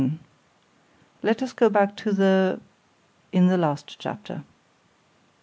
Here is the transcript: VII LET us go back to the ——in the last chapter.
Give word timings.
VII 0.01 0.17
LET 1.21 1.43
us 1.43 1.53
go 1.53 1.69
back 1.69 1.95
to 1.95 2.11
the 2.11 2.59
——in 3.31 3.49
the 3.49 3.55
last 3.59 3.99
chapter. 3.99 4.41